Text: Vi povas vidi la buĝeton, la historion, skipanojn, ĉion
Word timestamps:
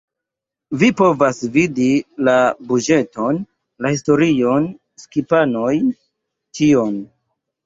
Vi 0.83 0.87
povas 1.01 1.41
vidi 1.57 1.89
la 2.29 2.35
buĝeton, 2.71 3.37
la 3.85 3.93
historion, 3.97 4.67
skipanojn, 5.05 5.93
ĉion 6.61 6.99